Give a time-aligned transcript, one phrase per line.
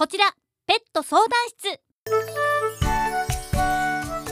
[0.00, 0.24] こちら
[0.66, 1.78] ペット相談室。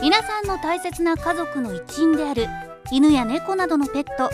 [0.01, 2.47] 皆さんの大切な家族の一員である
[2.91, 4.31] 犬や猫などのペット。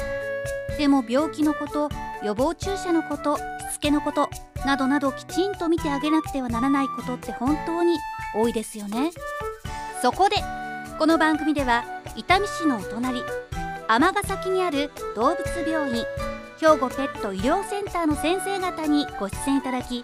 [0.78, 1.90] でも病気のこと
[2.24, 3.42] 予防注射のことし
[3.74, 4.30] つけのこと
[4.66, 7.98] などなどきちんと見てあげなくてはならないことって本当に
[8.34, 9.12] 多いですよね。
[10.02, 10.38] そこで
[10.98, 11.84] この番組では
[12.16, 13.22] 伊丹市のお隣
[13.90, 16.06] 尼崎にある動物病院
[16.62, 20.02] 兵庫ペット医療センターの先生方にご出演いただき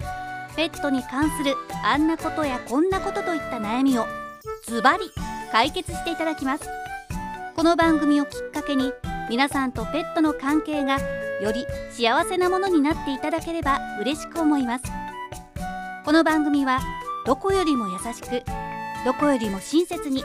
[0.56, 4.06] ペットに関するあんなことやこんなことといった悩みを
[4.66, 5.12] ズバリ
[5.52, 6.70] 解決していただきます。
[7.56, 8.94] この番組をきっかけに
[9.30, 11.00] 皆さんとペットの関係が
[11.42, 14.86] より幸せなものになっていただければ嬉しく思います。
[16.06, 16.80] この番組は
[17.26, 18.44] どこよりも優しく
[19.06, 20.24] どこよりも親切に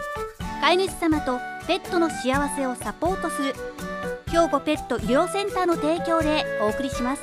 [0.60, 3.54] 飼い主様とペットの幸せをサポートする
[4.28, 7.22] 兵庫ペット医療センターの提供でお送りします。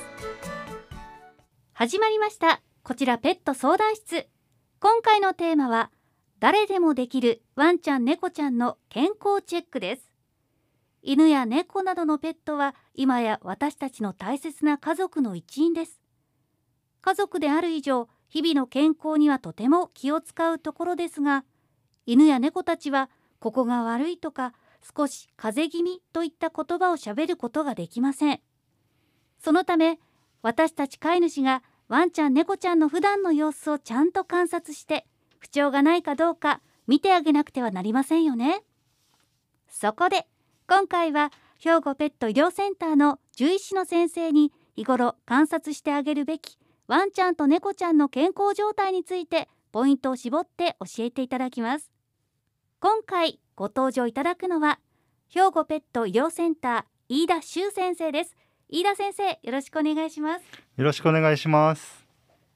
[1.73, 2.61] 始まりました。
[2.85, 4.27] こちらペット相談室。
[4.81, 5.89] 今回のテーマは
[6.39, 10.11] 誰でもできるワンちゃん猫ちゃんの健康チェックです。
[11.01, 16.01] 犬や猫などのペットは今や私たちの大切な家族の一員です。
[16.99, 21.45] 家族である以上日々の健康にはとても気を使うところですが
[22.05, 23.09] 犬や猫たちは
[23.39, 24.53] ここが悪いとか
[24.97, 28.41] 少し風邪気味といった言葉をしゃべることができません。
[29.39, 29.99] そのため
[30.41, 35.05] 私たち飼い主がワンちゃん猫ちゃんの普段の様子をちゃんと観察して
[35.37, 38.63] 不調がないかどうか見てあげなくてはなりませんよね。
[39.69, 40.25] そこで
[40.67, 51.91] 今回は兵庫ペット医療センターの獣医師の先生に日頃観察してあげるべきワンちゃんと猫ちゃんの健康状態についてポイントを絞って教えていただきます。
[52.79, 54.79] 今回ご登場いただくのは
[55.29, 58.35] 兵庫ペット医療センター飯田修先生です。
[58.69, 60.41] 飯田先生よろしくお願いします。
[60.77, 62.05] よろしくお願いします。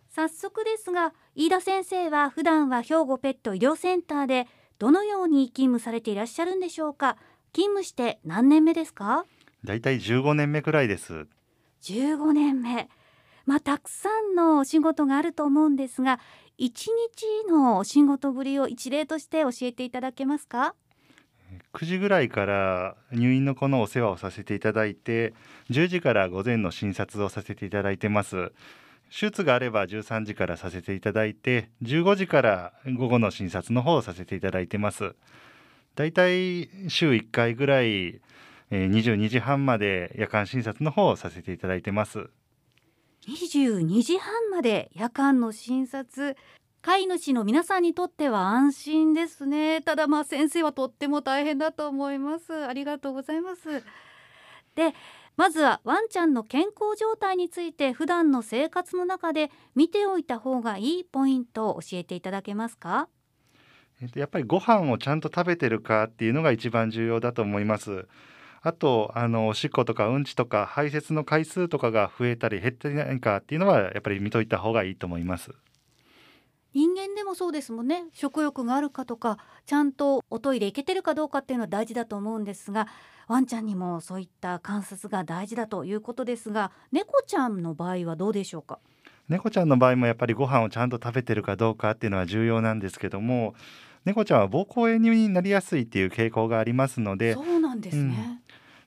[0.09, 4.47] 早速ですが飯田先生は普段は兵庫ペット医療センターで
[4.79, 7.17] どのように勤務されていらっしゃるんでしょうか？
[7.53, 9.25] 勤務して何年目ですか？
[9.63, 11.27] だいたい15年目くらいです。
[11.83, 12.89] 15年目。
[13.45, 16.19] まあたくさんのお仕事があると思うんですが
[16.57, 20.73] 一日のお仕事ぶりを一例として教えていただけますか？
[21.73, 25.33] 9時ぐらいから入院の子のお世話をさせていただいて
[25.69, 28.51] 10時から午前の診察をさせていただいてます。
[29.09, 35.15] 手術があれば13時からさせていただいて15時から午後の診察の方をさせていただいてます。
[35.95, 38.21] だいたい週1回ぐらい
[38.71, 42.29] 22時半まで夜間診察の方をさせていただいてます。
[43.27, 46.37] 22時半まで夜間の診察
[46.87, 49.81] 飼い主の皆さんにとっては安心ですね。
[49.81, 52.65] ただまあ先生はとっても大変だと思います。
[52.65, 53.83] ありがとうございます。
[54.73, 54.93] で
[55.35, 63.09] まずはワンちゃんの健康状態について普段の生活の中で見ておいた方がいいポイントを教えていただけますか？
[64.15, 68.07] やっぱりご飯をちゃんと食べてるかっていうのが一番重要だと思います。
[68.61, 75.51] あとあのおしっことかうんちとか排泄の回数とかが増えたり減ってないかっていうのはやっぱり見といた方がいいと思います。
[76.77, 78.05] 人間でもそうですもんね。
[78.13, 82.87] 食欲があるかとかちゃんとおトイレ行けてるかどうかっていうのは大事だと思うんですが
[83.27, 88.77] ワンちゃんにもそういった観察が大事だということですが猫ちゃんの場合はどうでしょうか？
[89.27, 93.55] 猫ちゃんの場合もやっぱりご飯をちゃんと食べてるかどうかっていうのは重要なんですけども
[94.05, 98.39] 猫ちゃんは膀胱炎になりやすいっていう傾向がありますのでそうなんですね、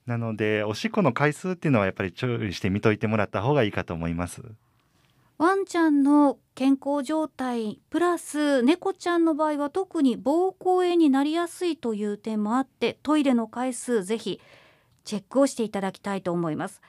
[0.06, 4.42] うん、なのでおしっこの回数っていうのはやっぱり注意して見といてもらった方がいいかと思います
[5.40, 14.38] ワンちゃんの健康状態プラス猫ちゃんの場合は特に膀胱炎になりやすいという点もあってトイレの回数ぜひ
[15.02, 16.82] チェックをしていただきたいと思います。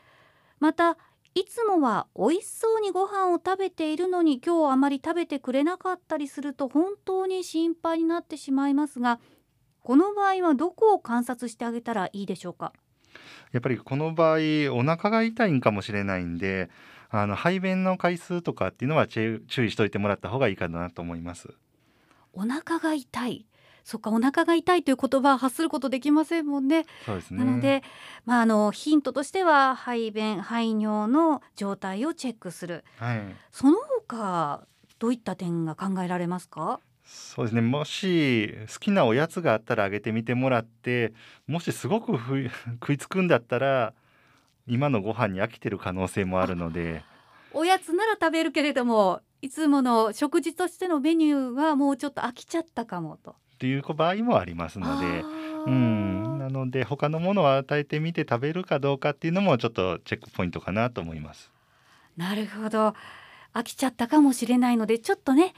[0.60, 0.98] また
[1.34, 9.22] いつもは美味しそうにご飯を食べているのに今日あまり食べてくれなかったりすると本当に心配になってしまいますが
[9.82, 12.74] この場合はどこを観察してあげたらいいでしょうか？
[13.54, 14.40] やっぱりこの場合
[14.74, 16.70] お腹が痛いんかもしれないんで
[17.12, 21.54] あの排便の回数とかっていうのは注意しておいてもらった方がいいかなと思います。
[22.34, 23.46] お腹が痛い。
[23.84, 26.86] そっかお腹が痛いという言葉は発することできませんもんね。
[27.06, 27.44] そうですね。
[27.44, 27.84] なので、
[28.26, 33.22] まあ、あのヒントとしては排便排尿の状態をチェックする、はい、
[33.52, 34.66] その他
[35.00, 36.80] どういった点が考えられますか？
[37.04, 37.62] そうですね。
[37.62, 41.14] もし好きなおやつがあったらあげてみてもらって
[41.48, 42.14] もしすごく
[42.80, 43.94] 食いつくんだったら
[44.68, 47.04] 今のご飯に飽きてる可能性もあるので
[47.54, 53.32] おやつなら食べるけれどもいつもの食事としてのメニューはもうちょっと飽きちゃったかもと。
[53.32, 55.24] っていう場合もありますので。
[55.66, 61.52] うん、なので他のものを与えてみて食べるかどうかっていうのもちょっとチェックポイントかなと思います。
[62.18, 62.96] なるほど
[63.54, 65.54] 飽きちゃったかもしれないのでちょっとね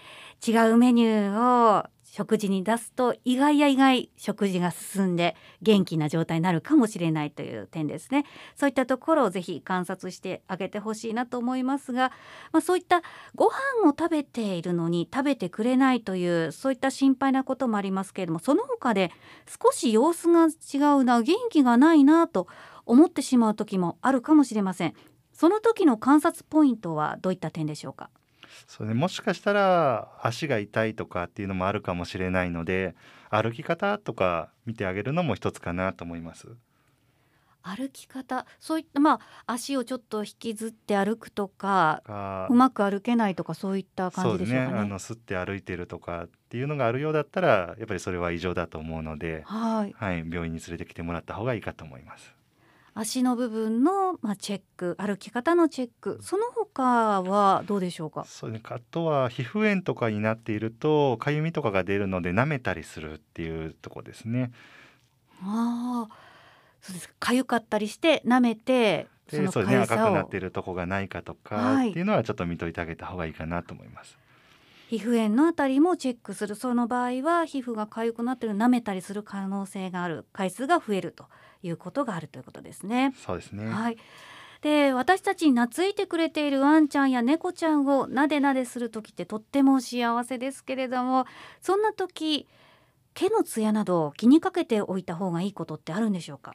[0.45, 8.25] 違うメニューを食事に出すと意外や意外食事が進んで元気な状態になるかもしれないという点ですね。
[8.55, 12.11] そういったところをぜひ観察してあげてほしいなと思いますが、
[12.51, 13.01] まあ、そういった
[13.33, 19.11] ご飯を食べているのに食べてくれないというそういった心配なこともありますけれどもその他で
[19.47, 22.45] 少し様子が違うな元気がないなと
[22.85, 24.93] 思ってしまう時もあるかもしれません。
[25.33, 28.11] その時の観察ポイントはどういった点でしょうか？
[28.67, 32.95] そうね、もしかしたら足が痛いとかっていうのもあるかもしれないので
[33.29, 36.49] 歩き方とか見てあげるのも一つかなと思います。
[37.65, 38.45] 歩き方？
[38.59, 44.79] そういったまあ足をちょっと引きずって歩くとかかうまく歩けないとかそういった感じでしょうかね。
[44.79, 52.33] あの吸って歩いてるとかっていうのがあるようだったらやっぱりそれは異常だと思うので、はい、はい、病院に連れてきてもらった方がいいかと思います。
[52.95, 58.25] 足の部分のまあチェック歩き方のチェックその他はどうでしょうか？
[58.25, 64.51] そうね、あとは皮膚炎とかになっているとかゆみとかが出るので舐めたりするっていうとこですね。
[65.41, 66.15] ああ、
[66.81, 67.33] そうですか。
[67.33, 74.17] 痒かったりして舐めてそのでそうね赤くなっているとこがないかとかはいっていうのはちょっと見といてあげた方がいいかなと思います。
[74.93, 81.25] 皮膚炎のあたりもチェックするその場合は皮膚が痒くなってる舐めたりする可能性がある回数が増えると
[81.63, 83.15] いうことがあるということですね。
[83.25, 83.65] そうですね。
[83.65, 83.97] はい。
[84.61, 91.25] で私たちに懐いてくれているワンちゃんや猫ちゃんをなでなでする時ってとっても幸せですけれども
[91.59, 92.47] そんな時
[93.15, 96.53] 毛のツヤなど気にかけておいた方がいいことってあるんでしょうか？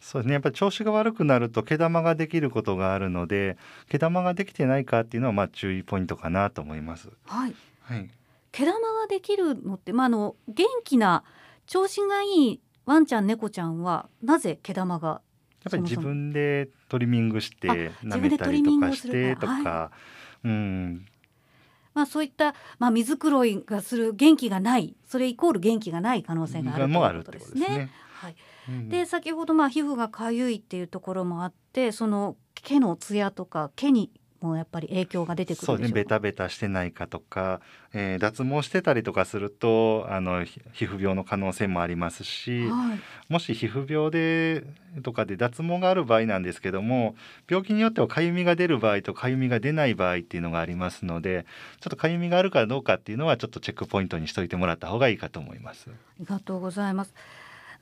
[0.00, 0.32] そうですね。
[0.32, 3.56] やっぱり調子が悪くなると毛玉ができることがあるので、
[3.88, 7.10] 毛玉ができてないかっていうのはまあ注意ポイントかなと思います。
[7.26, 7.54] はい
[7.86, 8.10] はい。
[8.52, 11.24] 毛玉ができるのって、まあ、あの元気な
[11.66, 15.20] 調子がいいワンちゃん猫ちゃんはなぜ毛玉が
[15.64, 19.90] やっぱり自分でトリミングしてあ舐自分でめたりとトリミングをかしてとか、
[20.44, 21.06] うん、
[21.92, 27.60] まあ、そういった、まあ、水黒いがする元気がないそれイコール元気がない可能性があるということですね。
[27.60, 27.90] ことですね。
[28.14, 28.36] はい、
[28.68, 34.10] うんで先ほどまあ皮膚がかゆいっていうところもあってその毛のツヤとか毛に
[34.40, 36.08] もやっぱり影響が出てくそうねベるでしょうか？
[36.10, 37.60] タベタしてないかとか、
[37.92, 44.64] えー脱毛してたりとかするとあのひ皮膚病の可能性もありますしはい、もし皮膚病で
[45.02, 47.14] とかで脱毛がある場合なんですけども
[47.48, 51.46] 病気によってはかゆみが出る場合とかゆみが出ない場合っていうのがありますので
[51.80, 55.90] ちょっとかゆみがあるかどうかっていうのはちょっとチェックポイントにしといてもらった方がいいかと思います。
[55.90, 57.14] ありがとうございます。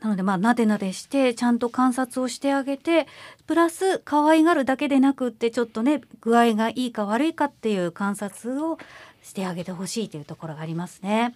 [0.04, 3.06] なのでまあなでなでしてちゃんと観察をしてあげて
[3.46, 8.76] プラス可愛がるだけでなくってちょっとね具合がいいか悪いかっていう観察を
[9.22, 11.34] してあげてほしいというところがありますね。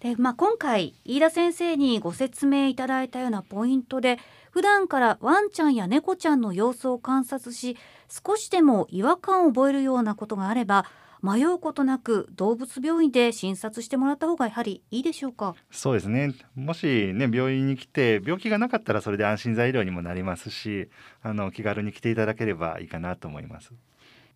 [0.00, 4.18] でまあ、今回飯田先生にご説明いただいたようなポイントで
[4.50, 7.76] 普段からワンちゃんや猫ちゃんの様子を観察し
[8.08, 10.86] 少しでも違和感を覚えるようなことがあれば
[11.22, 15.54] 迷うことなく動物病院で診察してもらった方がやはりいいでしょうか？
[15.70, 20.88] そうですねもしね病院に来て病気がなかったらそれで安心材料にもなりますし
[21.22, 23.72] あの気軽に来ていただければいいかなと思います。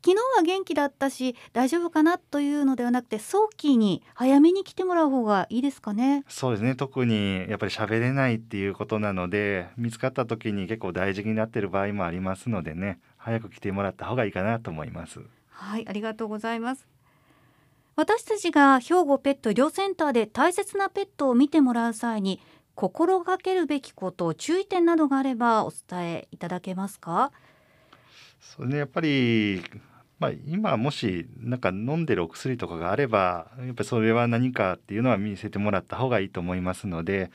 [0.04, 6.24] 昨日は元気だったし大丈夫かなというのではなくて早期に早めに来てもらう方がいいですかね？
[6.28, 15.20] そうですね特にやっぱり喋れないっていうことなので見つかった時に結構大事になってる場合もありますのでね早く来てもらった方がいいかなと思います。
[15.64, 16.86] はい、ありがとうございます。
[17.96, 22.40] 私たちが兵庫ペット医療センターで大切なペットを見てもらう際に
[22.74, 27.30] 心がけるべきこと注意点などがあればお伝えいただけますか？
[28.40, 29.62] そうねやっぱり
[30.18, 37.30] まあ、今もしなんか飲んでるお薬とかがあればやっぱりそれは何かっていうのは見せてもらった方がいいと思いますので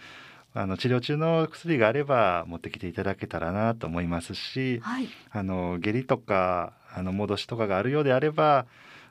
[0.53, 8.65] あの治療中の薬があれば持ってきていただけたらなと思いますしはい、あの下痢とかあの戻しとかがあるようであれば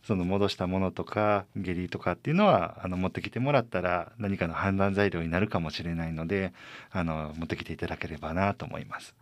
[0.06, 6.52] その戻したものとか下痢とかっていうのはあの持ってきてもらったら何かの判断材料になるかもしれないので
[6.90, 9.14] あの持ってきていただければなと思います。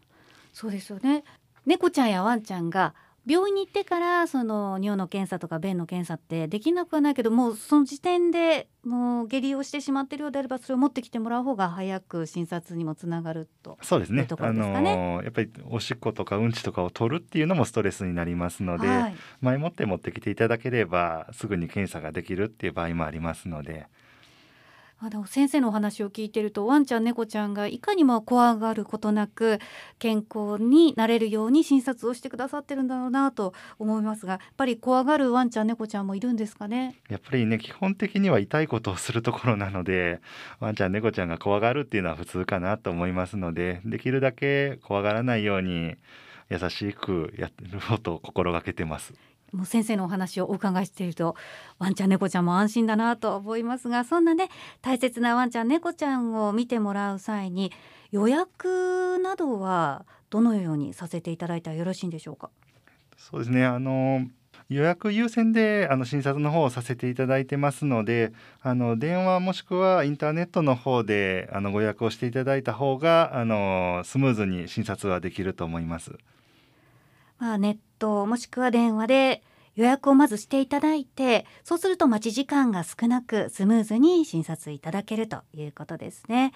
[0.53, 1.25] そうですよね。
[1.67, 2.95] 猫ちゃんやワンちゃんが
[3.27, 13.79] 病院に行ってからその尿の検査とか便の検査ってできなくはないけどもうその時点でもう下痢をしてしまっているようであればそれを持ってきてもらう方が早く診察にもつながると。
[13.83, 14.23] そうですね。
[14.23, 23.89] いうところあのやっぱりおしっことかうんちとかを取るっていうのもストレスになりますので、はい、前もって持ってきていただければすぐに検査ができるっていう場合もありますので
[24.99, 29.59] あの先生のお話を聞いてるとワンちゃん猫ちゃんがいかにも怖がることなく
[29.99, 36.97] 健康になれるように診察をしてくださってるんだろうなと思いますがやっぱり怖がるワンちゃん猫ちゃんもいるんですかね？
[37.11, 40.21] やっぱりね基本的には痛いことをするところなので
[40.61, 45.95] ワンちゃん猫ちゃんが怖がるっていうのは普通かなと思いますのでできるだけ怖がらないように
[46.49, 49.13] 優しくやることを心がけてます。
[49.57, 51.35] もう先生のお話をお伺いしていると
[51.79, 54.51] ワンちゃん猫ちゃんも安心だなと思いますがそんなね
[54.83, 57.73] 大切なワンちゃん猫ちゃんを見てもらう際に
[58.11, 62.51] 予約などはどのようにさせていただいたらよろしいんでしょうか？
[63.17, 64.27] そうですねあの
[64.69, 68.33] 予約優先であの診察の方をさせていただいてますので
[68.63, 76.19] あの電話もしくはインターネットの方であのご予約をしていただいた方があのスムーズに診察はできると思います。
[77.39, 79.43] まあ、ネットもしくは電話で
[79.75, 86.53] 予約をまずしていただいてそうすると待ち時間が少なくスムーズに診察いただけるということですね。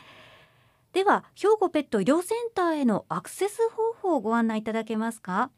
[0.92, 5.50] では兵庫ペット医療センターへのアクセス方法をご案内いただけますか？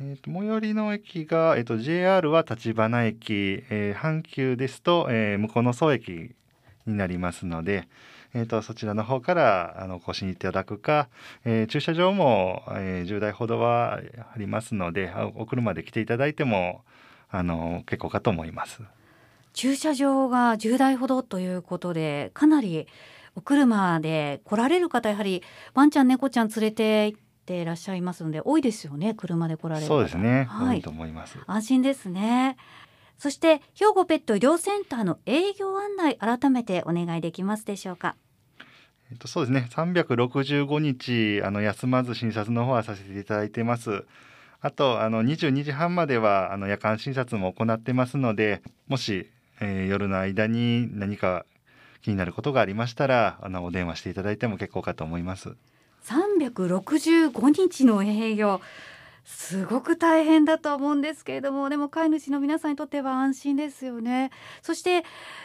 [0.00, 6.34] えーと、最寄りの駅が、えーと、JR は立花駅、えー、阪急ですと、えー、向こうの総駅
[6.86, 7.88] になりますので、
[8.34, 11.08] えーと、そちらの方からあのごしにいただくか、
[11.44, 16.82] えー、駐車場も、えー、10台ほどはありますのでお車で来ていただいても
[17.30, 18.80] あの結構かと思います。
[19.52, 22.86] 駐車場が10台ほどということでかなり
[23.34, 25.42] お車で来られる方やはり
[25.74, 27.14] ワンちゃん猫ちゃん連れて
[27.50, 30.82] ていらっしゃいますので多いですよね車で来られるそうですね、はい、多い。
[30.82, 31.36] と思います。
[31.46, 32.56] 安心ですね
[33.20, 38.16] そして兵庫ペット医療センターの営業案内改めてお願いできますでしょうか？
[39.12, 39.68] えっと、そうですね。
[39.70, 44.06] 365日あの休まず診察の方はさせていただいてます。
[44.62, 49.28] あとあの22時半まではあの夜間診察も行ってますのでもし、
[49.60, 51.44] えー、夜の間に何か
[52.00, 55.56] 気になることがありましたらあのお電話していただいても結構かと思います。
[56.04, 58.62] 365日の営業
[59.36, 64.30] すごく大変だと思うんですけれどもでも飼い主の皆さんにとっては安心ですよね。
[64.60, 65.04] そして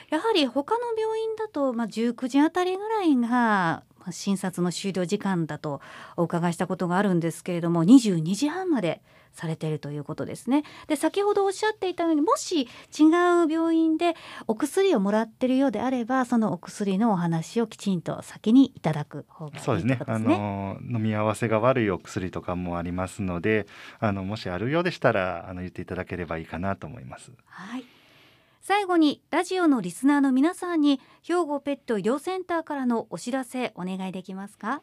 [0.09, 5.81] やはり他の病院だと、まあ、19時あたりぐらいが診察の終了時間だと
[6.17, 9.01] お伺いしたことがあるんですけれども22時半まで
[9.35, 10.63] されているということですね。
[10.87, 13.03] で先ほどおっしゃっていたようにもし違
[13.45, 14.15] う病院で
[14.47, 19.65] お薬をもらっているようであればそのお薬のお話をきちんと先にいただく方がいいですね。
[19.65, 23.67] そうですねあの飲み合わせが悪いお薬とかもありますので
[23.99, 27.31] あのもしあるようでしたらあの言っていただければいいかなと思います。
[27.45, 27.83] はい
[28.61, 34.81] 最後にラジオのリスナーの皆さんに兵庫ペット医療センターからのお知らせお願いできますか？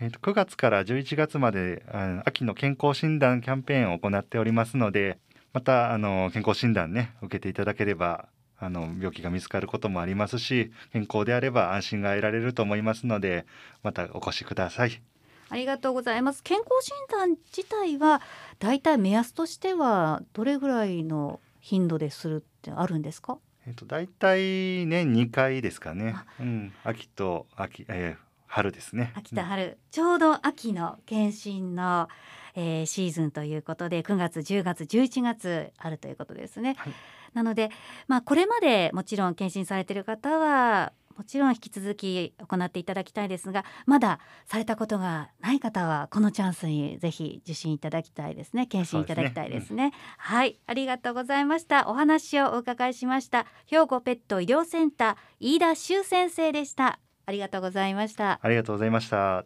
[0.00, 1.84] えー、と9月から11月まで
[2.24, 5.18] 秋の健康診断キャンペーンを行っておりますので
[5.52, 13.46] またあの健康診断ね受けていただければあの病気が見つかることもありますし健康であれば安心が得られると思いますので
[13.82, 15.00] またお越しください。
[15.50, 16.42] ありがとうございます。
[16.42, 18.20] 健康診断自体は
[18.58, 23.38] だいたい目安としてはどれぐらいの頻度でするってあるんですか？
[23.66, 24.40] えっとだいたい
[24.86, 26.16] 年2回ですかね。
[26.40, 28.23] うん、秋と秋、えー、
[28.54, 29.12] 春ですね。
[29.16, 32.08] 秋と春、うん、ちょうど秋の検診の、
[32.54, 36.76] えー、シーズンということで9月10月11月あるということですね。
[36.78, 36.92] はい、
[37.34, 37.70] なので
[38.06, 48.68] まあこれまでもちろん検診されている方はもちろん引き続き行っていただきたいですがまだされたことがない方はこのチャンスにぜひ受診いただきたいですね。
[48.68, 49.86] 検診いただきたいですね、ね。
[49.86, 50.60] うん、はい。
[50.68, 51.88] ありがとうございました。
[51.88, 53.46] お話をお伺いしました。
[53.66, 58.38] 兵庫ペット医療センター飯田修先生でしたありがとうございました。
[58.42, 59.44] ありがとうございました。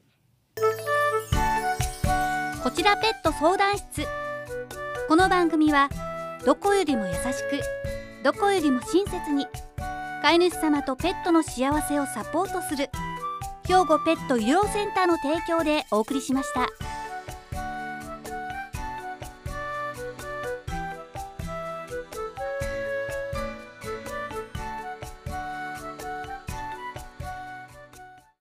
[2.63, 4.07] こちらペット相談室。
[5.09, 5.89] この番組は
[6.45, 7.61] どこよりも優しく
[8.23, 9.47] どこよりも親切に
[10.23, 12.91] 飼い主様とペットの幸せをサポートする
[13.67, 16.67] 兵庫ペット医療センターの提供でお送りしました。